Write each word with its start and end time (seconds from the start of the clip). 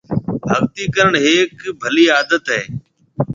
ڀگتِي 0.49 0.83
ڪرڻ 0.95 1.13
هيَڪ 1.25 1.51
ڀلِي 1.81 2.05
عادت 2.15 2.43
هيَ۔ 2.53 2.61